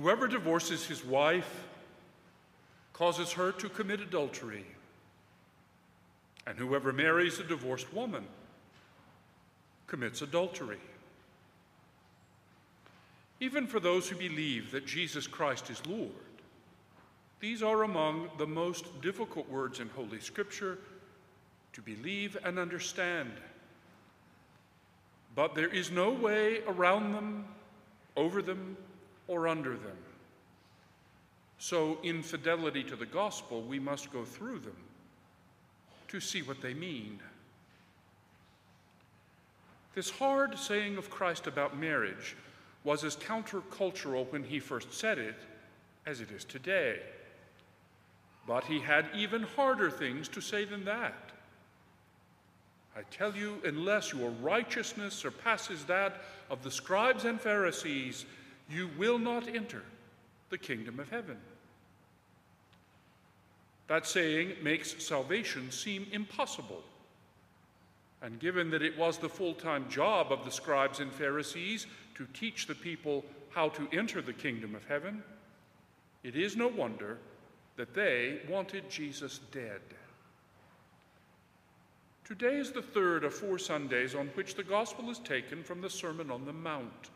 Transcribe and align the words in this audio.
Whoever 0.00 0.28
divorces 0.28 0.86
his 0.86 1.04
wife 1.04 1.68
causes 2.94 3.32
her 3.32 3.52
to 3.52 3.68
commit 3.68 4.00
adultery, 4.00 4.64
and 6.46 6.58
whoever 6.58 6.90
marries 6.90 7.38
a 7.38 7.44
divorced 7.44 7.92
woman 7.92 8.24
commits 9.86 10.22
adultery. 10.22 10.78
Even 13.40 13.66
for 13.66 13.78
those 13.78 14.08
who 14.08 14.16
believe 14.16 14.70
that 14.70 14.86
Jesus 14.86 15.26
Christ 15.26 15.68
is 15.68 15.84
Lord, 15.84 16.10
these 17.40 17.62
are 17.62 17.82
among 17.82 18.30
the 18.38 18.46
most 18.46 19.02
difficult 19.02 19.50
words 19.50 19.80
in 19.80 19.90
Holy 19.90 20.20
Scripture 20.20 20.78
to 21.74 21.82
believe 21.82 22.38
and 22.42 22.58
understand. 22.58 23.32
But 25.34 25.54
there 25.54 25.68
is 25.68 25.90
no 25.90 26.10
way 26.10 26.62
around 26.66 27.12
them, 27.12 27.44
over 28.16 28.40
them, 28.40 28.78
or 29.30 29.46
under 29.46 29.70
them. 29.70 29.96
So, 31.58 31.98
in 32.02 32.22
fidelity 32.22 32.82
to 32.84 32.96
the 32.96 33.06
gospel, 33.06 33.62
we 33.62 33.78
must 33.78 34.12
go 34.12 34.24
through 34.24 34.58
them 34.58 34.76
to 36.08 36.18
see 36.18 36.42
what 36.42 36.60
they 36.60 36.74
mean. 36.74 37.20
This 39.94 40.10
hard 40.10 40.58
saying 40.58 40.96
of 40.96 41.10
Christ 41.10 41.46
about 41.46 41.78
marriage 41.78 42.34
was 42.82 43.04
as 43.04 43.14
countercultural 43.14 44.30
when 44.32 44.42
he 44.42 44.58
first 44.58 44.92
said 44.92 45.18
it 45.18 45.36
as 46.06 46.20
it 46.20 46.32
is 46.32 46.44
today. 46.44 46.98
But 48.48 48.64
he 48.64 48.80
had 48.80 49.06
even 49.14 49.42
harder 49.42 49.90
things 49.90 50.26
to 50.28 50.40
say 50.40 50.64
than 50.64 50.84
that. 50.86 51.30
I 52.96 53.02
tell 53.12 53.36
you, 53.36 53.60
unless 53.64 54.12
your 54.12 54.30
righteousness 54.42 55.14
surpasses 55.14 55.84
that 55.84 56.22
of 56.50 56.64
the 56.64 56.70
scribes 56.70 57.26
and 57.26 57.40
Pharisees, 57.40 58.24
you 58.70 58.88
will 58.98 59.18
not 59.18 59.48
enter 59.48 59.82
the 60.50 60.58
kingdom 60.58 61.00
of 61.00 61.08
heaven. 61.10 61.36
That 63.88 64.06
saying 64.06 64.52
makes 64.62 65.02
salvation 65.04 65.70
seem 65.70 66.06
impossible. 66.12 66.82
And 68.22 68.38
given 68.38 68.70
that 68.70 68.82
it 68.82 68.96
was 68.96 69.18
the 69.18 69.28
full 69.28 69.54
time 69.54 69.88
job 69.88 70.30
of 70.30 70.44
the 70.44 70.50
scribes 70.50 71.00
and 71.00 71.12
Pharisees 71.12 71.86
to 72.14 72.26
teach 72.32 72.66
the 72.66 72.74
people 72.74 73.24
how 73.48 73.68
to 73.70 73.88
enter 73.92 74.22
the 74.22 74.32
kingdom 74.32 74.74
of 74.74 74.86
heaven, 74.86 75.22
it 76.22 76.36
is 76.36 76.56
no 76.56 76.68
wonder 76.68 77.18
that 77.76 77.94
they 77.94 78.40
wanted 78.48 78.88
Jesus 78.90 79.40
dead. 79.52 79.80
Today 82.24 82.58
is 82.58 82.70
the 82.70 82.82
third 82.82 83.24
of 83.24 83.34
four 83.34 83.58
Sundays 83.58 84.14
on 84.14 84.28
which 84.34 84.54
the 84.54 84.62
gospel 84.62 85.10
is 85.10 85.18
taken 85.18 85.64
from 85.64 85.80
the 85.80 85.90
Sermon 85.90 86.30
on 86.30 86.44
the 86.44 86.52
Mount, 86.52 87.10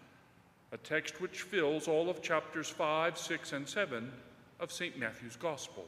a 0.75 0.79
text 0.79 1.21
which 1.21 1.43
fills 1.43 1.87
all 1.87 2.11
of 2.11 2.21
chapters 2.21 2.69
5, 2.69 3.17
6, 3.17 3.53
and 3.53 3.69
7 3.69 4.13
of 4.59 4.73
St. 4.73 4.99
Matthew's 4.99 5.37
Gospel. 5.37 5.87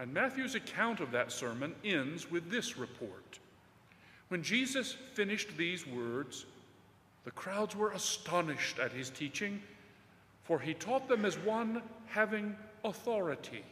And 0.00 0.12
Matthew's 0.12 0.56
account 0.56 0.98
of 0.98 1.12
that 1.12 1.30
sermon 1.30 1.72
ends 1.84 2.28
with 2.28 2.50
this 2.50 2.76
report. 2.76 3.38
When 4.28 4.42
Jesus 4.42 4.96
finished 5.14 5.56
these 5.56 5.86
words, 5.86 6.46
the 7.24 7.30
crowds 7.30 7.76
were 7.76 7.92
astonished 7.92 8.80
at 8.80 8.90
his 8.90 9.08
teaching, 9.08 9.62
for 10.42 10.58
he 10.58 10.74
taught 10.74 11.08
them 11.08 11.24
as 11.24 11.38
one 11.38 11.82
having 12.08 12.56
authority 12.84 13.62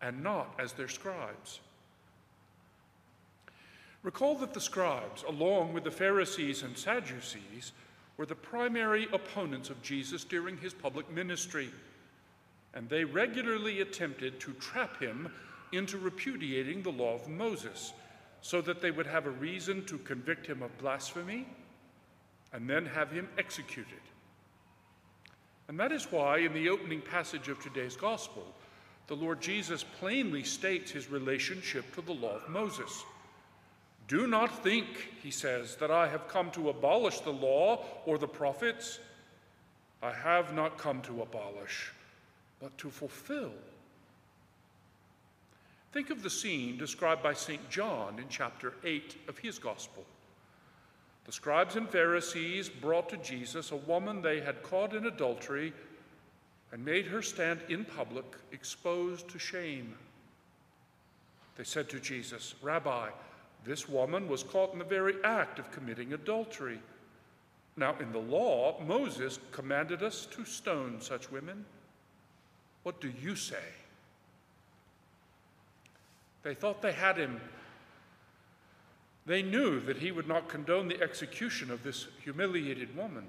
and 0.00 0.22
not 0.22 0.54
as 0.58 0.72
their 0.72 0.88
scribes. 0.88 1.60
Recall 4.02 4.34
that 4.36 4.54
the 4.54 4.60
scribes, 4.60 5.24
along 5.28 5.74
with 5.74 5.84
the 5.84 5.90
Pharisees 5.90 6.62
and 6.62 6.76
Sadducees, 6.76 7.72
were 8.16 8.26
the 8.26 8.34
primary 8.34 9.08
opponents 9.12 9.70
of 9.70 9.82
Jesus 9.82 10.24
during 10.24 10.56
his 10.56 10.72
public 10.72 11.10
ministry, 11.10 11.70
and 12.74 12.88
they 12.88 13.04
regularly 13.04 13.80
attempted 13.80 14.38
to 14.40 14.52
trap 14.54 15.00
him 15.00 15.30
into 15.72 15.98
repudiating 15.98 16.82
the 16.82 16.92
law 16.92 17.14
of 17.14 17.28
Moses 17.28 17.92
so 18.40 18.60
that 18.60 18.80
they 18.80 18.90
would 18.90 19.06
have 19.06 19.26
a 19.26 19.30
reason 19.30 19.84
to 19.86 19.98
convict 19.98 20.46
him 20.46 20.62
of 20.62 20.76
blasphemy 20.78 21.46
and 22.52 22.68
then 22.68 22.86
have 22.86 23.10
him 23.10 23.28
executed. 23.38 24.00
And 25.68 25.80
that 25.80 25.92
is 25.92 26.12
why, 26.12 26.38
in 26.38 26.52
the 26.52 26.68
opening 26.68 27.00
passage 27.00 27.48
of 27.48 27.60
today's 27.60 27.96
gospel, 27.96 28.46
the 29.06 29.16
Lord 29.16 29.40
Jesus 29.40 29.84
plainly 29.98 30.44
states 30.44 30.90
his 30.90 31.10
relationship 31.10 31.92
to 31.94 32.02
the 32.02 32.12
law 32.12 32.36
of 32.36 32.48
Moses. 32.48 33.04
Do 34.06 34.26
not 34.26 34.62
think, 34.62 34.86
he 35.22 35.30
says, 35.30 35.76
that 35.76 35.90
I 35.90 36.08
have 36.08 36.28
come 36.28 36.50
to 36.52 36.68
abolish 36.68 37.20
the 37.20 37.32
law 37.32 37.84
or 38.04 38.18
the 38.18 38.28
prophets. 38.28 38.98
I 40.02 40.12
have 40.12 40.54
not 40.54 40.76
come 40.76 41.00
to 41.02 41.22
abolish, 41.22 41.90
but 42.60 42.76
to 42.78 42.90
fulfill. 42.90 43.52
Think 45.92 46.10
of 46.10 46.22
the 46.22 46.30
scene 46.30 46.76
described 46.76 47.22
by 47.22 47.32
St. 47.32 47.70
John 47.70 48.18
in 48.18 48.26
chapter 48.28 48.74
8 48.84 49.16
of 49.28 49.38
his 49.38 49.58
gospel. 49.58 50.04
The 51.24 51.32
scribes 51.32 51.76
and 51.76 51.88
Pharisees 51.88 52.68
brought 52.68 53.08
to 53.08 53.16
Jesus 53.18 53.70
a 53.70 53.76
woman 53.76 54.20
they 54.20 54.40
had 54.40 54.62
caught 54.62 54.92
in 54.92 55.06
adultery 55.06 55.72
and 56.72 56.84
made 56.84 57.06
her 57.06 57.22
stand 57.22 57.60
in 57.68 57.84
public, 57.84 58.26
exposed 58.52 59.28
to 59.28 59.38
shame. 59.38 59.94
They 61.56 61.64
said 61.64 61.88
to 61.90 62.00
Jesus, 62.00 62.56
Rabbi, 62.60 63.08
this 63.64 63.88
woman 63.88 64.28
was 64.28 64.42
caught 64.42 64.72
in 64.72 64.78
the 64.78 64.84
very 64.84 65.14
act 65.24 65.58
of 65.58 65.70
committing 65.70 66.12
adultery. 66.12 66.80
Now, 67.76 67.96
in 67.98 68.12
the 68.12 68.18
law, 68.18 68.80
Moses 68.86 69.38
commanded 69.50 70.02
us 70.02 70.26
to 70.32 70.44
stone 70.44 71.00
such 71.00 71.30
women. 71.30 71.64
What 72.82 73.00
do 73.00 73.12
you 73.20 73.34
say? 73.34 73.56
They 76.42 76.54
thought 76.54 76.82
they 76.82 76.92
had 76.92 77.16
him. 77.16 77.40
They 79.26 79.42
knew 79.42 79.80
that 79.80 79.96
he 79.96 80.12
would 80.12 80.28
not 80.28 80.48
condone 80.48 80.86
the 80.86 81.00
execution 81.00 81.70
of 81.70 81.82
this 81.82 82.06
humiliated 82.22 82.94
woman, 82.94 83.24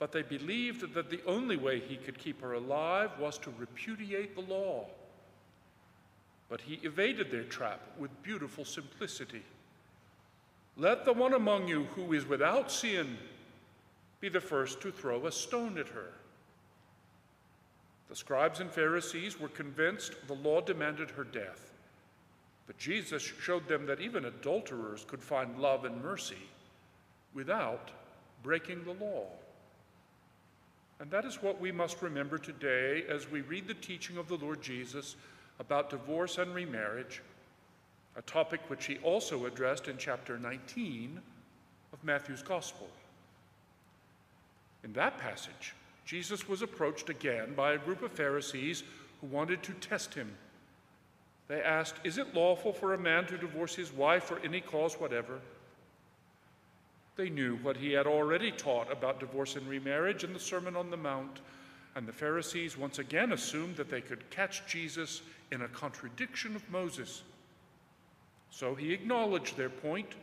but 0.00 0.10
they 0.10 0.22
believed 0.22 0.92
that 0.94 1.08
the 1.08 1.20
only 1.26 1.56
way 1.56 1.78
he 1.78 1.96
could 1.96 2.18
keep 2.18 2.42
her 2.42 2.54
alive 2.54 3.10
was 3.20 3.38
to 3.38 3.54
repudiate 3.56 4.34
the 4.34 4.52
law. 4.52 4.86
But 6.48 6.60
he 6.60 6.80
evaded 6.82 7.30
their 7.30 7.44
trap 7.44 7.80
with 7.98 8.22
beautiful 8.24 8.64
simplicity. 8.64 9.42
Let 10.76 11.04
the 11.04 11.12
one 11.12 11.34
among 11.34 11.68
you 11.68 11.84
who 11.94 12.12
is 12.12 12.26
without 12.26 12.70
sin 12.70 13.18
be 14.20 14.28
the 14.28 14.40
first 14.40 14.80
to 14.80 14.90
throw 14.90 15.26
a 15.26 15.32
stone 15.32 15.76
at 15.78 15.88
her. 15.88 16.12
The 18.08 18.16
scribes 18.16 18.60
and 18.60 18.70
Pharisees 18.70 19.40
were 19.40 19.48
convinced 19.48 20.14
the 20.26 20.34
law 20.34 20.60
demanded 20.60 21.10
her 21.10 21.24
death. 21.24 21.72
But 22.66 22.78
Jesus 22.78 23.22
showed 23.22 23.66
them 23.68 23.86
that 23.86 24.00
even 24.00 24.26
adulterers 24.26 25.04
could 25.06 25.22
find 25.22 25.58
love 25.58 25.84
and 25.84 26.02
mercy 26.02 26.48
without 27.34 27.90
breaking 28.42 28.84
the 28.84 28.92
law. 29.04 29.26
And 31.00 31.10
that 31.10 31.24
is 31.24 31.42
what 31.42 31.60
we 31.60 31.72
must 31.72 32.00
remember 32.00 32.38
today 32.38 33.04
as 33.08 33.28
we 33.30 33.40
read 33.40 33.66
the 33.66 33.74
teaching 33.74 34.18
of 34.18 34.28
the 34.28 34.36
Lord 34.36 34.62
Jesus 34.62 35.16
about 35.58 35.90
divorce 35.90 36.38
and 36.38 36.54
remarriage, 36.54 37.22
a 38.16 38.22
topic 38.22 38.60
which 38.68 38.86
he 38.86 38.98
also 38.98 39.46
addressed 39.46 39.88
in 39.88 39.96
chapter 39.96 40.38
19 40.38 41.20
of 41.92 42.04
Matthew's 42.04 42.42
Gospel. 42.42 42.88
In 44.84 44.92
that 44.94 45.18
passage, 45.18 45.74
Jesus 46.04 46.48
was 46.48 46.62
approached 46.62 47.08
again 47.08 47.54
by 47.54 47.72
a 47.72 47.78
group 47.78 48.02
of 48.02 48.12
Pharisees 48.12 48.82
who 49.20 49.28
wanted 49.28 49.62
to 49.62 49.72
test 49.74 50.14
him. 50.14 50.30
They 51.48 51.62
asked, 51.62 51.96
Is 52.04 52.18
it 52.18 52.34
lawful 52.34 52.72
for 52.72 52.94
a 52.94 52.98
man 52.98 53.26
to 53.26 53.38
divorce 53.38 53.74
his 53.74 53.92
wife 53.92 54.24
for 54.24 54.40
any 54.40 54.60
cause 54.60 54.94
whatever? 54.94 55.38
They 57.16 57.28
knew 57.28 57.56
what 57.56 57.76
he 57.76 57.92
had 57.92 58.06
already 58.06 58.50
taught 58.50 58.90
about 58.90 59.20
divorce 59.20 59.56
and 59.56 59.68
remarriage 59.68 60.24
in 60.24 60.32
the 60.32 60.38
Sermon 60.38 60.76
on 60.76 60.90
the 60.90 60.96
Mount, 60.96 61.40
and 61.94 62.08
the 62.08 62.12
Pharisees 62.12 62.78
once 62.78 62.98
again 62.98 63.32
assumed 63.32 63.76
that 63.76 63.90
they 63.90 64.00
could 64.00 64.28
catch 64.30 64.66
Jesus 64.66 65.22
in 65.50 65.62
a 65.62 65.68
contradiction 65.68 66.56
of 66.56 66.68
Moses. 66.70 67.22
So 68.52 68.74
he 68.74 68.92
acknowledged 68.92 69.56
their 69.56 69.70
point, 69.70 70.14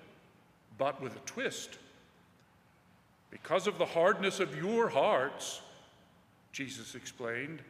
but 0.77 1.01
with 1.01 1.15
a 1.15 1.25
twist. 1.25 1.79
Because 3.31 3.67
of 3.67 3.77
the 3.77 3.85
hardness 3.85 4.39
of 4.39 4.55
your 4.55 4.87
hearts, 4.87 5.61
Jesus 6.53 6.95
explained, 6.95 7.61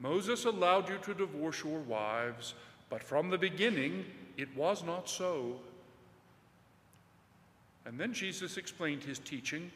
Moses 0.00 0.44
allowed 0.44 0.88
you 0.88 0.98
to 0.98 1.14
divorce 1.14 1.62
your 1.64 1.78
wives, 1.78 2.54
but 2.90 3.02
from 3.02 3.30
the 3.30 3.38
beginning 3.38 4.04
it 4.36 4.54
was 4.56 4.84
not 4.84 5.08
so. 5.08 5.56
And 7.86 7.98
then 7.98 8.12
Jesus 8.12 8.56
explained 8.56 9.04
his 9.04 9.20
teaching 9.20 9.70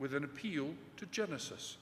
with 0.00 0.14
an 0.14 0.24
appeal 0.24 0.70
to 0.96 1.06
Genesis. 1.06 1.76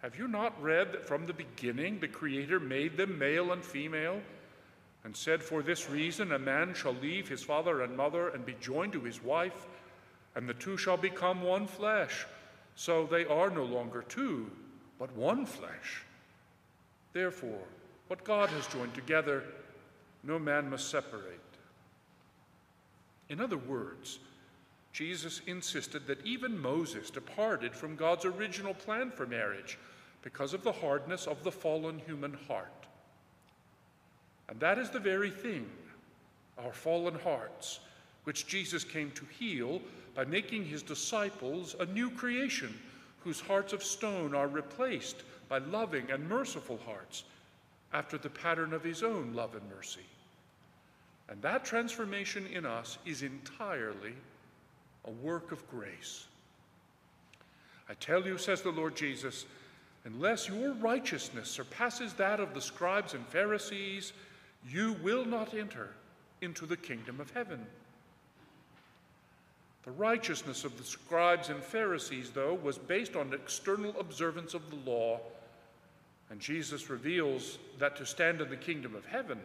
Have 0.00 0.16
you 0.16 0.26
not 0.26 0.60
read 0.62 0.92
that 0.92 1.06
from 1.06 1.26
the 1.26 1.34
beginning 1.34 2.00
the 2.00 2.08
Creator 2.08 2.60
made 2.60 2.96
them 2.96 3.18
male 3.18 3.52
and 3.52 3.62
female, 3.62 4.20
and 5.08 5.16
said, 5.16 5.42
For 5.42 5.62
this 5.62 5.88
reason 5.88 6.32
a 6.32 6.38
man 6.38 6.74
shall 6.74 6.92
leave 6.92 7.30
his 7.30 7.42
father 7.42 7.80
and 7.80 7.96
mother 7.96 8.28
and 8.28 8.44
be 8.44 8.54
joined 8.60 8.92
to 8.92 9.00
his 9.00 9.24
wife, 9.24 9.66
and 10.34 10.46
the 10.46 10.52
two 10.52 10.76
shall 10.76 10.98
become 10.98 11.40
one 11.40 11.66
flesh? 11.66 12.26
So 12.76 13.06
they 13.06 13.24
are 13.24 13.48
no 13.48 13.64
longer 13.64 14.04
two, 14.06 14.50
but 14.98 15.16
one 15.16 15.46
flesh. 15.46 16.02
Therefore, 17.14 17.64
what 18.08 18.22
God 18.22 18.50
has 18.50 18.66
joined 18.66 18.92
together, 18.92 19.44
no 20.24 20.38
man 20.38 20.68
must 20.68 20.90
separate. 20.90 21.40
In 23.30 23.40
other 23.40 23.56
words, 23.56 24.18
Jesus 24.92 25.40
insisted 25.46 26.06
that 26.06 26.26
even 26.26 26.60
Moses 26.60 27.08
departed 27.08 27.74
from 27.74 27.96
God's 27.96 28.26
original 28.26 28.74
plan 28.74 29.10
for 29.10 29.24
marriage 29.24 29.78
because 30.20 30.52
of 30.52 30.62
the 30.64 30.72
hardness 30.72 31.26
of 31.26 31.42
the 31.44 31.52
fallen 31.52 31.98
human 31.98 32.34
heart. 32.46 32.87
And 34.48 34.58
that 34.60 34.78
is 34.78 34.90
the 34.90 34.98
very 34.98 35.30
thing, 35.30 35.66
our 36.58 36.72
fallen 36.72 37.14
hearts, 37.14 37.80
which 38.24 38.46
Jesus 38.46 38.84
came 38.84 39.10
to 39.12 39.24
heal 39.38 39.80
by 40.14 40.24
making 40.24 40.64
his 40.64 40.82
disciples 40.82 41.76
a 41.78 41.86
new 41.86 42.10
creation 42.10 42.74
whose 43.24 43.40
hearts 43.40 43.72
of 43.72 43.82
stone 43.82 44.34
are 44.34 44.48
replaced 44.48 45.22
by 45.48 45.58
loving 45.58 46.10
and 46.10 46.28
merciful 46.28 46.78
hearts 46.86 47.24
after 47.92 48.18
the 48.18 48.30
pattern 48.30 48.72
of 48.72 48.84
his 48.84 49.02
own 49.02 49.32
love 49.34 49.54
and 49.54 49.62
mercy. 49.74 50.06
And 51.28 51.40
that 51.42 51.64
transformation 51.64 52.46
in 52.46 52.64
us 52.64 52.98
is 53.04 53.22
entirely 53.22 54.14
a 55.04 55.10
work 55.10 55.52
of 55.52 55.68
grace. 55.70 56.26
I 57.88 57.94
tell 57.94 58.24
you, 58.24 58.38
says 58.38 58.62
the 58.62 58.70
Lord 58.70 58.96
Jesus, 58.96 59.46
unless 60.04 60.48
your 60.48 60.72
righteousness 60.74 61.50
surpasses 61.50 62.12
that 62.14 62.40
of 62.40 62.54
the 62.54 62.60
scribes 62.60 63.14
and 63.14 63.26
Pharisees, 63.26 64.12
you 64.66 64.94
will 65.02 65.24
not 65.24 65.54
enter 65.54 65.90
into 66.40 66.66
the 66.66 66.76
kingdom 66.76 67.20
of 67.20 67.30
heaven. 67.30 67.64
The 69.84 69.90
righteousness 69.92 70.64
of 70.64 70.76
the 70.76 70.84
scribes 70.84 71.48
and 71.48 71.62
Pharisees, 71.62 72.30
though, 72.30 72.54
was 72.54 72.76
based 72.76 73.16
on 73.16 73.32
external 73.32 73.98
observance 73.98 74.54
of 74.54 74.68
the 74.70 74.90
law. 74.90 75.20
And 76.30 76.40
Jesus 76.40 76.90
reveals 76.90 77.58
that 77.78 77.96
to 77.96 78.04
stand 78.04 78.40
in 78.40 78.50
the 78.50 78.56
kingdom 78.56 78.94
of 78.94 79.06
heaven, 79.06 79.40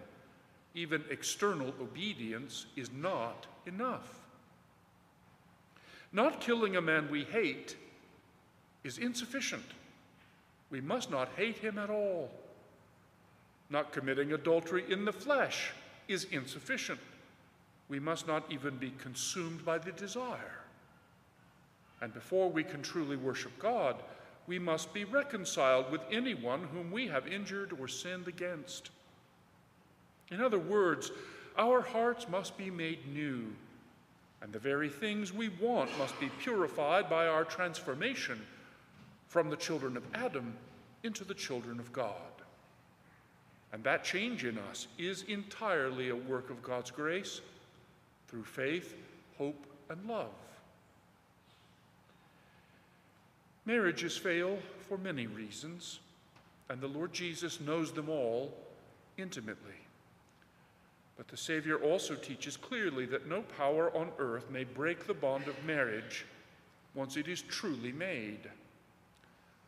even 0.75 1.03
external 1.09 1.73
obedience 1.79 2.65
is 2.75 2.91
not 2.91 3.45
enough. 3.65 4.19
Not 6.11 6.41
killing 6.41 6.75
a 6.75 6.81
man 6.81 7.09
we 7.09 7.23
hate 7.23 7.77
is 8.83 8.97
insufficient. 8.97 9.63
We 10.69 10.81
must 10.81 11.09
not 11.09 11.29
hate 11.37 11.57
him 11.57 11.77
at 11.77 11.89
all. 11.89 12.29
Not 13.69 13.91
committing 13.91 14.33
adultery 14.33 14.83
in 14.89 15.05
the 15.05 15.13
flesh 15.13 15.71
is 16.07 16.25
insufficient. 16.25 16.99
We 17.89 17.99
must 17.99 18.27
not 18.27 18.43
even 18.49 18.77
be 18.77 18.93
consumed 18.97 19.65
by 19.65 19.77
the 19.77 19.91
desire. 19.91 20.59
And 22.01 22.13
before 22.13 22.49
we 22.49 22.63
can 22.63 22.81
truly 22.81 23.15
worship 23.15 23.57
God, 23.59 23.95
we 24.45 24.59
must 24.59 24.93
be 24.93 25.05
reconciled 25.05 25.91
with 25.91 26.01
anyone 26.11 26.63
whom 26.73 26.91
we 26.91 27.07
have 27.07 27.27
injured 27.27 27.71
or 27.79 27.87
sinned 27.87 28.27
against. 28.27 28.89
In 30.29 30.41
other 30.41 30.59
words, 30.59 31.11
our 31.57 31.81
hearts 31.81 32.27
must 32.27 32.57
be 32.57 32.69
made 32.69 33.07
new, 33.13 33.45
and 34.41 34.51
the 34.51 34.59
very 34.59 34.89
things 34.89 35.31
we 35.31 35.49
want 35.49 35.97
must 35.97 36.19
be 36.19 36.29
purified 36.39 37.09
by 37.09 37.27
our 37.27 37.45
transformation 37.45 38.41
from 39.27 39.49
the 39.49 39.55
children 39.55 39.95
of 39.95 40.03
Adam 40.13 40.53
into 41.03 41.23
the 41.23 41.33
children 41.33 41.79
of 41.79 41.93
God. 41.93 42.32
And 43.73 43.83
that 43.83 44.03
change 44.03 44.45
in 44.45 44.59
us 44.69 44.87
is 44.99 45.23
entirely 45.23 46.09
a 46.09 46.15
work 46.15 46.51
of 46.51 46.61
God's 46.61 46.91
grace 46.91 47.41
through 48.27 48.43
faith, 48.43 48.95
hope, 49.37 49.65
and 49.89 50.07
love. 50.07 50.29
Marriages 53.65 54.15
fail 54.15 54.59
for 54.87 54.97
many 54.99 55.25
reasons, 55.25 55.99
and 56.69 56.79
the 56.79 56.87
Lord 56.87 57.13
Jesus 57.13 57.59
knows 57.59 57.91
them 57.91 58.09
all 58.09 58.53
intimately. 59.17 59.73
But 61.17 61.27
the 61.27 61.37
Savior 61.37 61.77
also 61.77 62.15
teaches 62.15 62.57
clearly 62.57 63.05
that 63.07 63.27
no 63.27 63.41
power 63.57 63.95
on 63.95 64.11
earth 64.19 64.49
may 64.51 64.65
break 64.65 65.07
the 65.07 65.13
bond 65.13 65.47
of 65.47 65.63
marriage 65.65 66.25
once 66.93 67.17
it 67.17 67.27
is 67.27 67.41
truly 67.41 67.91
made. 67.91 68.49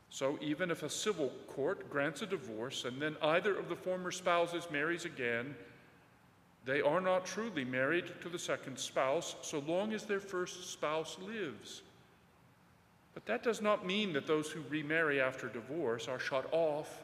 So, 0.10 0.38
even 0.42 0.72
if 0.72 0.84
a 0.84 0.90
civil 0.90 1.32
court 1.48 1.90
grants 1.90 2.22
a 2.22 2.26
divorce 2.26 2.86
and 2.86 3.02
then 3.02 3.18
either 3.22 3.58
of 3.58 3.68
the 3.70 3.76
former 3.76 4.12
spouses 4.12 4.68
marries 4.72 5.06
again, 5.06 5.56
they 6.66 6.82
are 6.82 7.02
not 7.02 7.26
truly 7.26 7.64
married 7.64 8.12
to 8.22 8.30
the 8.30 8.40
second 8.40 8.78
spouse 8.80 9.36
so 9.42 9.60
long 9.68 9.94
as 9.94 10.04
their 10.04 10.20
first 10.20 10.72
spouse 10.72 11.18
lives. 11.22 11.82
But 13.14 13.26
that 13.28 13.44
does 13.44 13.62
not 13.62 13.86
mean 13.86 14.14
that 14.14 14.28
those 14.28 14.50
who 14.50 14.62
remarry 14.70 15.22
after 15.22 15.48
divorce 15.48 16.08
are 16.08 16.20
shut 16.20 16.48
off 16.52 17.04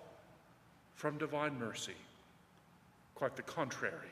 from 0.95 1.17
divine 1.17 1.57
mercy. 1.57 1.95
Quite 3.15 3.35
the 3.35 3.43
contrary. 3.43 4.09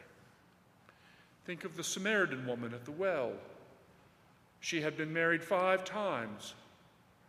Think 1.45 1.63
of 1.63 1.75
the 1.75 1.83
Samaritan 1.83 2.45
woman 2.45 2.73
at 2.73 2.85
the 2.85 2.91
well. 2.91 3.33
She 4.59 4.81
had 4.81 4.95
been 4.95 5.11
married 5.11 5.43
five 5.43 5.83
times, 5.83 6.53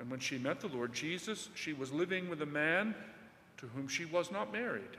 and 0.01 0.11
when 0.11 0.19
she 0.19 0.39
met 0.39 0.61
the 0.61 0.69
Lord 0.69 0.95
Jesus, 0.95 1.51
she 1.55 1.75
was 1.75 1.93
living 1.93 2.31
with 2.31 2.41
a 2.41 2.47
man 2.47 2.95
to 3.59 3.67
whom 3.67 3.87
she 3.87 4.07
was 4.07 4.33
not 4.33 4.51
married. 4.51 4.97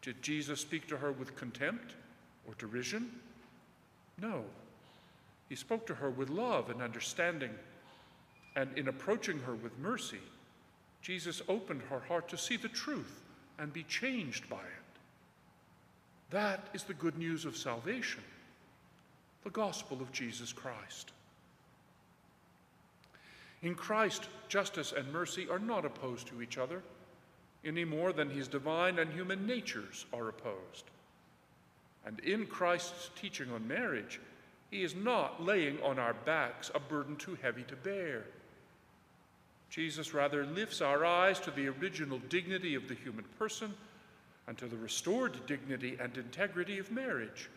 Did 0.00 0.22
Jesus 0.22 0.60
speak 0.60 0.88
to 0.88 0.96
her 0.96 1.12
with 1.12 1.36
contempt 1.36 1.92
or 2.48 2.54
derision? 2.54 3.10
No. 4.18 4.44
He 5.50 5.56
spoke 5.56 5.86
to 5.88 5.94
her 5.94 6.08
with 6.08 6.30
love 6.30 6.70
and 6.70 6.80
understanding. 6.80 7.50
And 8.56 8.70
in 8.78 8.88
approaching 8.88 9.38
her 9.40 9.54
with 9.54 9.78
mercy, 9.78 10.20
Jesus 11.02 11.42
opened 11.46 11.82
her 11.90 12.00
heart 12.00 12.30
to 12.30 12.38
see 12.38 12.56
the 12.56 12.68
truth 12.68 13.20
and 13.58 13.70
be 13.74 13.82
changed 13.82 14.48
by 14.48 14.56
it. 14.56 15.00
That 16.30 16.68
is 16.72 16.84
the 16.84 16.94
good 16.94 17.18
news 17.18 17.44
of 17.44 17.58
salvation, 17.58 18.22
the 19.44 19.50
gospel 19.50 20.00
of 20.00 20.12
Jesus 20.12 20.50
Christ. 20.50 21.12
In 23.62 23.74
Christ, 23.74 24.28
justice 24.48 24.92
and 24.96 25.12
mercy 25.12 25.46
are 25.50 25.58
not 25.58 25.84
opposed 25.84 26.26
to 26.28 26.40
each 26.42 26.58
other 26.58 26.82
any 27.64 27.84
more 27.84 28.12
than 28.12 28.30
his 28.30 28.48
divine 28.48 28.98
and 28.98 29.12
human 29.12 29.46
natures 29.46 30.06
are 30.12 30.28
opposed. 30.28 30.84
And 32.06 32.18
in 32.20 32.46
Christ's 32.46 33.10
teaching 33.20 33.52
on 33.52 33.68
marriage, 33.68 34.18
he 34.70 34.82
is 34.82 34.94
not 34.94 35.44
laying 35.44 35.80
on 35.82 35.98
our 35.98 36.14
backs 36.14 36.70
a 36.74 36.80
burden 36.80 37.16
too 37.16 37.36
heavy 37.42 37.64
to 37.64 37.76
bear. 37.76 38.24
Jesus 39.68 40.14
rather 40.14 40.46
lifts 40.46 40.80
our 40.80 41.04
eyes 41.04 41.38
to 41.40 41.50
the 41.50 41.68
original 41.68 42.18
dignity 42.28 42.74
of 42.74 42.88
the 42.88 42.94
human 42.94 43.24
person 43.38 43.74
and 44.46 44.56
to 44.58 44.66
the 44.66 44.76
restored 44.76 45.46
dignity 45.46 45.98
and 46.00 46.16
integrity 46.16 46.78
of 46.78 46.90
marriage, 46.90 47.50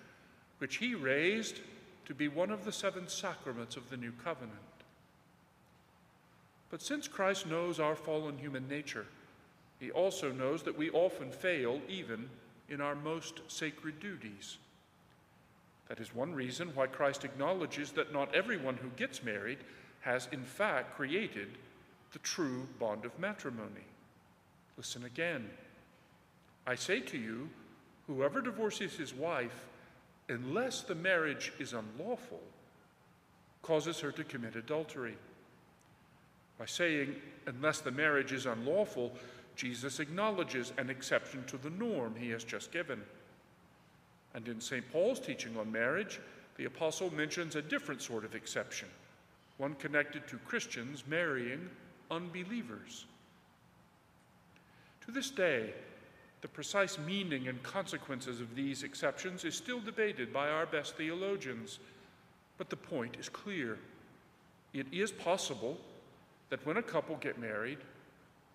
which 0.57 0.77
he 0.77 0.93
raised 0.95 1.61
to 2.05 2.13
be 2.13 2.27
one 2.27 2.51
of 2.51 2.65
the 2.65 2.71
seven 2.71 3.07
sacraments 3.07 3.77
of 3.77 3.89
the 3.89 3.97
new 3.97 4.11
covenant. 4.23 4.59
But 6.73 6.81
since 6.81 7.07
Christ 7.07 7.45
knows 7.45 7.79
our 7.79 7.95
fallen 7.95 8.39
human 8.39 8.67
nature, 8.67 9.05
he 9.79 9.91
also 9.91 10.31
knows 10.31 10.63
that 10.63 10.75
we 10.75 10.89
often 10.89 11.29
fail 11.29 11.79
even 11.87 12.27
in 12.67 12.81
our 12.81 12.95
most 12.95 13.41
sacred 13.47 13.99
duties. 13.99 14.57
That 15.87 15.99
is 15.99 16.15
one 16.15 16.33
reason 16.33 16.71
why 16.73 16.87
Christ 16.87 17.25
acknowledges 17.25 17.91
that 17.91 18.11
not 18.11 18.33
everyone 18.33 18.77
who 18.77 18.89
gets 18.95 19.21
married 19.21 19.59
has, 20.01 20.27
in 20.31 20.43
fact, 20.43 20.95
created 20.95 21.49
the 22.11 22.17
true 22.17 22.67
bond 22.79 23.05
of 23.05 23.19
matrimony. 23.19 23.85
Listen 24.75 25.05
again. 25.05 25.47
I 26.65 26.73
say 26.73 27.01
to 27.01 27.19
you, 27.19 27.49
whoever 28.07 28.41
divorces 28.41 28.95
his 28.95 29.13
wife, 29.13 29.67
unless 30.27 30.81
the 30.81 30.95
marriage 30.95 31.53
is 31.59 31.73
unlawful, 31.73 32.41
causes 33.61 33.99
her 33.99 34.11
to 34.13 34.23
commit 34.23 34.55
adultery. 34.55 35.17
By 36.63 36.67
saying, 36.67 37.17
unless 37.45 37.81
the 37.81 37.91
marriage 37.91 38.31
is 38.31 38.45
unlawful, 38.45 39.11
Jesus 39.57 39.99
acknowledges 39.99 40.71
an 40.77 40.89
exception 40.89 41.43
to 41.47 41.57
the 41.57 41.71
norm 41.71 42.15
he 42.17 42.29
has 42.29 42.45
just 42.45 42.71
given. 42.71 43.01
And 44.33 44.47
in 44.47 44.61
St. 44.61 44.89
Paul's 44.89 45.19
teaching 45.19 45.57
on 45.57 45.69
marriage, 45.69 46.21
the 46.55 46.63
apostle 46.63 47.13
mentions 47.13 47.57
a 47.57 47.61
different 47.61 48.01
sort 48.01 48.23
of 48.23 48.33
exception, 48.33 48.87
one 49.57 49.73
connected 49.73 50.25
to 50.29 50.37
Christians 50.37 51.03
marrying 51.05 51.69
unbelievers. 52.09 53.07
To 55.05 55.11
this 55.11 55.31
day, 55.31 55.73
the 56.39 56.47
precise 56.47 56.97
meaning 56.97 57.49
and 57.49 57.61
consequences 57.61 58.39
of 58.39 58.55
these 58.55 58.83
exceptions 58.83 59.43
is 59.43 59.53
still 59.53 59.81
debated 59.81 60.31
by 60.31 60.47
our 60.47 60.65
best 60.65 60.95
theologians, 60.95 61.79
but 62.57 62.69
the 62.69 62.77
point 62.77 63.17
is 63.19 63.27
clear. 63.27 63.79
It 64.73 64.87
is 64.93 65.11
possible 65.11 65.77
that 66.49 66.65
when 66.65 66.77
a 66.77 66.83
couple 66.83 67.15
get 67.17 67.39
married, 67.39 67.79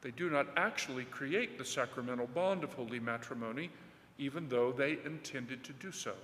they 0.01 0.11
do 0.13 0.31
not 0.31 0.47
actually 0.57 1.05
create 1.05 1.59
the 1.59 1.65
sacramental 1.65 2.29
bond 2.29 2.63
of 2.63 2.73
holy 2.73 3.01
matrimony, 3.01 3.71
even 4.19 4.49
though 4.49 4.73
they 4.73 4.99
intended 5.05 5.65
to 5.65 5.73
do 5.75 5.91
so. 5.91 6.15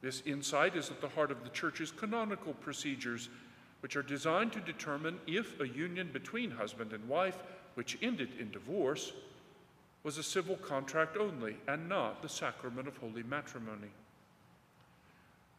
This 0.00 0.22
insight 0.26 0.76
is 0.76 0.90
at 0.90 1.00
the 1.00 1.08
heart 1.08 1.30
of 1.30 1.44
the 1.44 1.50
Church's 1.50 1.92
canonical 1.92 2.54
procedures, 2.54 3.28
which 3.80 3.96
are 3.96 4.02
designed 4.02 4.52
to 4.52 4.60
determine 4.60 5.18
if 5.26 5.60
a 5.60 5.68
union 5.68 6.10
between 6.12 6.50
husband 6.50 6.92
and 6.92 7.08
wife, 7.08 7.38
which 7.74 7.98
ended 8.02 8.30
in 8.38 8.50
divorce, 8.50 9.12
was 10.02 10.18
a 10.18 10.22
civil 10.22 10.56
contract 10.56 11.16
only 11.16 11.56
and 11.68 11.88
not 11.88 12.22
the 12.22 12.28
sacrament 12.28 12.88
of 12.88 12.96
holy 12.96 13.22
matrimony. 13.22 13.90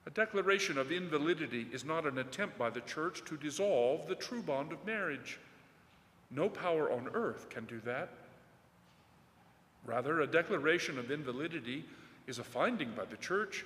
A 0.05 0.10
declaration 0.10 0.77
of 0.77 0.91
invalidity 0.91 1.67
is 1.72 1.86
not 1.86 2.05
an 2.05 2.17
attempt 2.17 2.57
by 2.57 2.69
the 2.69 2.81
church 2.81 3.24
to 3.25 3.38
dissolve 3.38 4.07
the 4.07 4.15
true 4.15 4.41
bond 4.41 4.72
of 4.72 4.86
marriage. 4.86 5.39
No 6.29 6.50
power 6.50 6.91
on 6.91 7.10
earth 7.13 7.50
can 7.50 7.65
do 7.65 7.79
that. 7.86 8.10
Rather, 9.86 10.22
a 10.22 10.27
declaration 10.27 10.98
of 10.98 11.12
invalidity 11.12 11.86
is 12.27 12.39
a 12.39 12.43
finding 12.43 12.91
by 12.91 13.05
the 13.05 13.17
church 13.17 13.65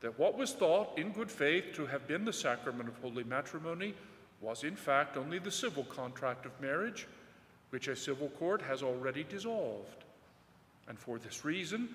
that 0.00 0.18
what 0.18 0.36
was 0.36 0.52
thought 0.52 0.98
in 0.98 1.10
good 1.10 1.30
faith 1.30 1.72
to 1.74 1.86
have 1.86 2.06
been 2.06 2.24
the 2.24 2.32
sacrament 2.32 2.88
of 2.88 2.96
holy 2.98 3.24
matrimony 3.24 3.94
was 4.40 4.64
in 4.64 4.76
fact 4.76 5.16
only 5.16 5.38
the 5.38 5.50
civil 5.50 5.84
contract 5.84 6.44
of 6.44 6.60
marriage, 6.60 7.06
which 7.70 7.88
a 7.88 7.96
civil 7.96 8.28
court 8.30 8.60
has 8.60 8.82
already 8.82 9.24
dissolved. 9.24 10.04
And 10.88 10.98
for 10.98 11.18
this 11.18 11.44
reason, 11.44 11.88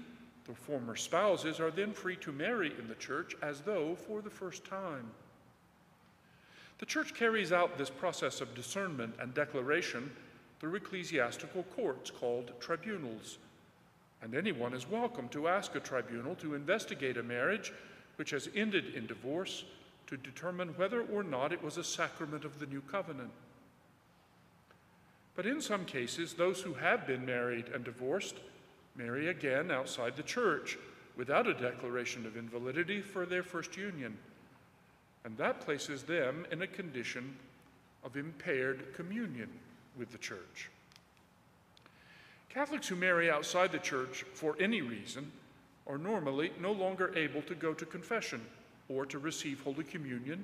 the 0.50 0.56
former 0.56 0.96
spouses 0.96 1.60
are 1.60 1.70
then 1.70 1.94
free 1.94 2.16
to 2.16 2.32
marry 2.32 2.74
in 2.80 2.88
the 2.88 2.96
church 2.96 3.36
as 3.44 3.62
though 3.62 3.96
for 3.96 4.20
the 4.20 4.32
first 4.32 4.66
time. 4.66 5.06
The 6.80 6.88
church 6.88 7.14
carries 7.14 7.52
out 7.52 7.78
this 7.78 7.92
process 7.92 8.42
of 8.42 8.56
discernment 8.56 9.14
and 9.20 9.32
declaration 9.36 10.10
through 10.60 10.74
ecclesiastical 10.74 11.64
courts 11.76 12.10
called 12.10 12.52
tribunals. 12.60 13.38
And 14.24 14.34
anyone 14.34 14.74
is 14.74 14.90
welcome 14.90 15.30
to 15.30 15.48
ask 15.48 15.76
a 15.76 15.80
tribunal 15.80 16.34
to 16.38 16.56
investigate 16.56 17.18
a 17.18 17.24
marriage 17.24 17.72
which 18.16 18.32
has 18.32 18.50
ended 18.56 18.96
in 18.96 19.06
divorce 19.06 19.66
to 20.08 20.18
determine 20.18 20.70
whether 20.70 21.02
or 21.02 21.22
not 21.22 21.54
it 21.54 21.64
was 21.64 21.78
a 21.78 21.84
sacrament 21.84 22.44
of 22.44 22.60
the 22.60 22.66
new 22.66 22.82
covenant. 22.82 23.30
But 25.36 25.46
in 25.46 25.62
some 25.62 25.86
cases, 25.86 26.34
those 26.34 26.60
who 26.60 26.74
have 26.74 27.06
been 27.06 27.24
married 27.24 27.68
and 27.68 27.84
divorced 27.84 28.38
marry 29.00 29.30
again 29.30 29.72
outside 29.72 30.16
the 30.16 30.24
church 30.24 30.78
without 31.16 31.48
a 31.48 31.54
declaration 31.54 32.26
of 32.26 32.38
invalidity 32.38 33.02
for 33.02 33.26
their 33.26 33.44
first 33.44 33.76
union. 33.76 34.16
And 35.24 35.36
that 35.38 35.62
places 35.62 36.04
them 36.04 36.46
in 36.52 36.62
a 36.62 36.68
condition 36.68 37.36
of 38.04 38.18
impaired 38.18 38.94
communion 38.94 39.50
with 39.98 40.12
the 40.12 40.18
church. 40.18 40.70
Catholics 42.50 42.88
who 42.88 42.96
marry 42.96 43.30
outside 43.30 43.72
the 43.72 43.80
church 43.80 44.24
for 44.34 44.56
any 44.60 44.82
reason 44.82 45.32
are 45.88 45.98
normally 45.98 46.52
no 46.60 46.72
longer 46.72 47.12
able 47.18 47.42
to 47.44 47.56
go 47.56 47.74
to 47.74 47.86
confession 47.86 48.42
or 48.90 49.06
to 49.06 49.20
receive 49.20 49.62
Holy 49.62 49.84
Communion 49.84 50.44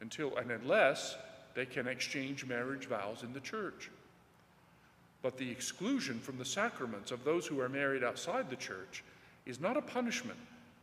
until 0.00 0.36
and 0.36 0.50
unless 0.50 1.16
they 1.54 1.66
can 1.66 1.88
exchange 1.88 2.44
marriage 2.44 2.86
vows 2.86 3.22
in 3.22 3.32
the 3.32 3.40
church. 3.40 3.90
But 5.22 5.36
the 5.36 5.50
exclusion 5.50 6.20
from 6.20 6.38
the 6.38 6.44
sacraments 6.44 7.10
of 7.10 7.24
those 7.24 7.46
who 7.46 7.60
are 7.60 7.68
married 7.68 8.04
outside 8.04 8.48
the 8.48 8.56
church 8.56 9.02
is 9.46 9.60
not 9.60 9.76
a 9.76 9.82
punishment 9.82 10.38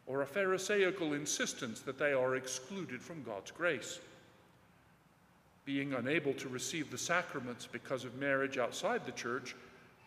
or 0.07 0.21
a 0.21 0.27
Pharisaical 0.27 1.13
insistence 1.13 1.79
that 1.81 1.97
they 1.97 2.13
are 2.13 2.35
excluded 2.35 3.01
from 3.01 3.23
God's 3.23 3.51
grace. 3.51 3.99
Being 5.63 5.93
unable 5.93 6.33
to 6.33 6.49
receive 6.49 6.91
the 6.91 6.97
sacraments 6.97 7.67
because 7.71 8.03
of 8.03 8.15
marriage 8.15 8.57
outside 8.57 9.05
the 9.05 9.11
church 9.13 9.55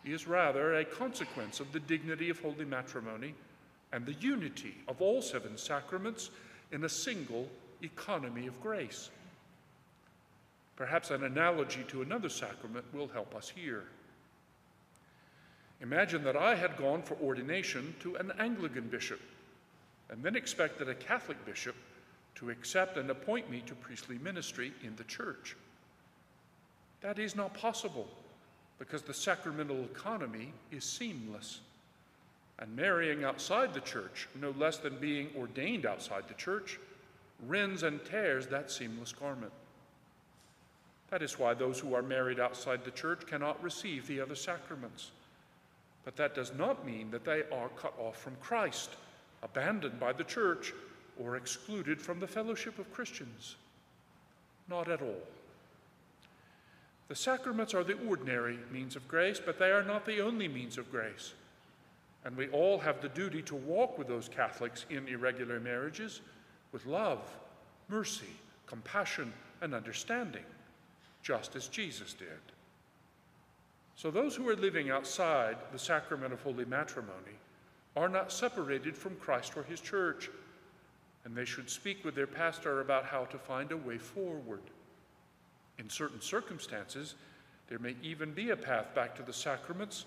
is 0.05 0.27
rather 0.27 0.75
a 0.75 0.85
consequence 0.85 1.59
of 1.59 1.71
the 1.73 1.81
dignity 1.81 2.29
of 2.29 2.39
holy 2.39 2.63
matrimony 2.63 3.33
and 3.91 4.05
the 4.05 4.13
unity 4.13 4.75
of 4.87 5.01
all 5.01 5.21
seven 5.21 5.57
sacraments 5.57 6.29
in 6.71 6.85
a 6.85 6.89
single 6.89 7.47
economy 7.81 8.47
of 8.47 8.61
grace. 8.61 9.09
Perhaps 10.75 11.11
an 11.11 11.25
analogy 11.25 11.83
to 11.89 12.01
another 12.01 12.29
sacrament 12.29 12.85
will 12.93 13.07
help 13.07 13.35
us 13.35 13.49
here. 13.49 13.83
Imagine 15.81 16.23
that 16.23 16.35
I 16.35 16.55
had 16.55 16.77
gone 16.77 17.01
for 17.01 17.15
ordination 17.21 17.95
to 18.01 18.15
an 18.15 18.31
Anglican 18.37 18.87
bishop 18.89 19.21
and 20.09 20.21
then 20.23 20.35
expected 20.35 20.89
a 20.89 20.95
Catholic 20.95 21.43
bishop 21.45 21.75
to 22.35 22.49
accept 22.49 22.97
and 22.97 23.09
appoint 23.09 23.49
me 23.49 23.61
to 23.65 23.75
priestly 23.75 24.17
ministry 24.17 24.73
in 24.83 24.95
the 24.95 25.03
church. 25.05 25.55
That 27.01 27.19
is 27.19 27.35
not 27.35 27.53
possible 27.53 28.07
because 28.77 29.01
the 29.01 29.13
sacramental 29.13 29.83
economy 29.83 30.53
is 30.71 30.83
seamless. 30.83 31.59
And 32.59 32.75
marrying 32.75 33.23
outside 33.23 33.73
the 33.73 33.79
church, 33.79 34.27
no 34.35 34.51
less 34.51 34.77
than 34.77 34.99
being 34.99 35.29
ordained 35.37 35.85
outside 35.85 36.27
the 36.27 36.33
church, 36.33 36.77
rends 37.47 37.83
and 37.83 38.03
tears 38.03 38.47
that 38.47 38.69
seamless 38.69 39.13
garment. 39.13 39.53
That 41.09 41.21
is 41.21 41.39
why 41.39 41.53
those 41.53 41.79
who 41.79 41.93
are 41.95 42.01
married 42.01 42.39
outside 42.39 42.83
the 42.83 42.91
church 42.91 43.25
cannot 43.25 43.63
receive 43.63 44.07
the 44.07 44.19
other 44.19 44.35
sacraments. 44.35 45.11
But 46.05 46.15
that 46.15 46.35
does 46.35 46.53
not 46.53 46.85
mean 46.85 47.11
that 47.11 47.25
they 47.25 47.43
are 47.51 47.69
cut 47.75 47.93
off 47.99 48.21
from 48.21 48.35
Christ, 48.41 48.91
abandoned 49.43 49.99
by 49.99 50.13
the 50.13 50.23
church, 50.23 50.73
or 51.19 51.35
excluded 51.35 52.01
from 52.01 52.19
the 52.19 52.27
fellowship 52.27 52.79
of 52.79 52.93
Christians. 52.93 53.55
Not 54.69 54.89
at 54.89 55.01
all. 55.01 55.21
The 57.09 57.15
sacraments 57.15 57.73
are 57.73 57.83
the 57.83 57.97
ordinary 58.07 58.59
means 58.71 58.95
of 58.95 59.07
grace, 59.07 59.41
but 59.43 59.57
they 59.57 59.71
are 59.71 59.83
not 59.83 60.05
the 60.05 60.21
only 60.21 60.47
means 60.47 60.77
of 60.77 60.91
grace. 60.91 61.33
And 62.23 62.37
we 62.37 62.49
all 62.49 62.77
have 62.79 63.01
the 63.01 63.09
duty 63.09 63.41
to 63.43 63.55
walk 63.55 63.97
with 63.97 64.07
those 64.07 64.29
Catholics 64.29 64.85
in 64.89 65.07
irregular 65.07 65.59
marriages 65.59 66.21
with 66.71 66.85
love, 66.85 67.21
mercy, 67.87 68.27
compassion, 68.67 69.33
and 69.61 69.73
understanding, 69.73 70.43
just 71.23 71.55
as 71.55 71.67
Jesus 71.67 72.13
did. 72.13 72.27
So 73.99 74.09
those 74.09 74.33
who 74.33 74.47
are 74.47 74.55
living 74.55 74.89
outside 74.89 75.57
the 75.73 75.77
sacrament 75.77 76.31
of 76.31 76.41
holy 76.41 76.63
matrimony 76.63 77.35
are 77.97 78.07
not 78.07 78.31
separated 78.31 78.95
from 78.95 79.17
Christ 79.17 79.57
or 79.57 79.63
his 79.63 79.81
church, 79.81 80.29
and 81.25 81.35
they 81.35 81.43
should 81.43 81.69
speak 81.69 82.05
with 82.05 82.15
their 82.15 82.25
pastor 82.25 82.79
about 82.79 83.03
how 83.03 83.25
to 83.25 83.37
find 83.37 83.73
a 83.73 83.77
way 83.77 83.97
forward. 83.97 84.61
In 85.79 85.89
certain 85.89 86.21
circumstances, 86.21 87.15
there 87.67 87.79
may 87.79 87.93
even 88.01 88.31
be 88.31 88.51
a 88.51 88.55
path 88.55 88.95
back 88.95 89.17
to 89.17 89.21
the 89.21 89.33
sacraments 89.33 90.05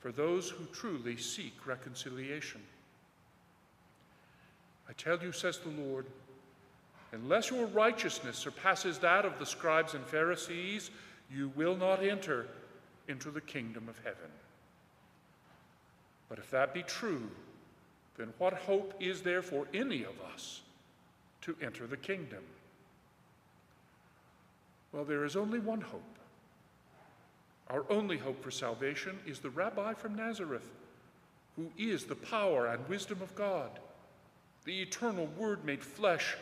for 0.00 0.10
those 0.10 0.48
who 0.48 0.64
truly 0.72 1.18
seek 1.18 1.66
reconciliation. 1.66 2.62
I 4.88 4.94
tell 4.94 5.22
you, 5.22 5.32
says 5.32 5.58
the 5.58 5.82
Lord, 5.82 6.06
unless 7.12 7.50
your 7.50 7.66
righteousness 7.66 8.38
surpasses 8.38 9.00
that 9.00 9.26
of 9.26 9.38
the 9.38 9.44
scribes 9.44 9.92
and 9.92 10.06
Pharisees, 10.06 10.90
you 11.30 11.52
will 11.54 11.76
not 11.76 12.02
enter 12.02 12.46
into 13.08 13.30
the 13.30 13.40
kingdom 13.40 13.88
of 13.88 13.98
heaven. 13.98 14.30
But 16.28 16.38
if 16.38 16.50
that 16.50 16.74
be 16.74 16.82
true, 16.82 17.30
then 18.16 18.32
what 18.38 18.54
hope 18.54 18.94
is 19.00 19.22
there 19.22 19.42
for 19.42 19.66
any 19.74 20.04
of 20.04 20.20
us 20.32 20.62
to 21.42 21.56
enter 21.60 21.86
the 21.86 21.96
kingdom? 21.96 22.42
Well, 24.92 25.04
there 25.04 25.24
is 25.24 25.36
only 25.36 25.58
one 25.58 25.80
hope 25.80 26.14
our 27.70 27.84
only 27.90 28.18
hope 28.18 28.42
for 28.42 28.50
salvation 28.50 29.18
is 29.26 29.38
the 29.38 29.50
rabbi 29.50 29.94
from 29.94 30.14
Nazareth, 30.14 30.68
who 31.56 31.70
is 31.78 32.04
the 32.04 32.14
power 32.14 32.66
and 32.66 32.86
wisdom 32.88 33.22
of 33.22 33.34
God, 33.34 33.70
the 34.64 34.82
eternal 34.82 35.26
Word 35.38 35.64
made 35.64 35.82
flesh, 35.82 36.36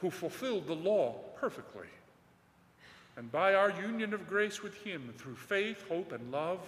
who 0.00 0.10
fulfilled 0.10 0.66
the 0.66 0.74
law 0.74 1.16
perfectly. 1.36 1.88
And 3.16 3.30
by 3.30 3.54
our 3.54 3.70
union 3.70 4.14
of 4.14 4.28
grace 4.28 4.62
with 4.62 4.74
Him 4.74 5.12
through 5.18 5.36
faith, 5.36 5.84
hope, 5.88 6.12
and 6.12 6.30
love, 6.30 6.60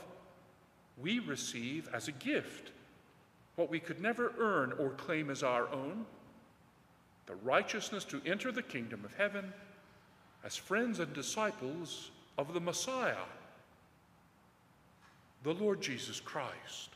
we 1.00 1.18
receive 1.18 1.88
as 1.92 2.08
a 2.08 2.12
gift 2.12 2.70
what 3.56 3.70
we 3.70 3.80
could 3.80 4.00
never 4.00 4.32
earn 4.38 4.72
or 4.78 4.90
claim 4.90 5.30
as 5.30 5.42
our 5.42 5.68
own 5.68 6.04
the 7.26 7.34
righteousness 7.36 8.04
to 8.04 8.20
enter 8.26 8.50
the 8.50 8.62
kingdom 8.62 9.04
of 9.04 9.14
heaven 9.14 9.52
as 10.44 10.56
friends 10.56 10.98
and 10.98 11.12
disciples 11.12 12.10
of 12.36 12.52
the 12.52 12.60
Messiah 12.60 13.14
the 15.42 15.54
Lord 15.54 15.80
Jesus 15.80 16.20
Christ. 16.20 16.90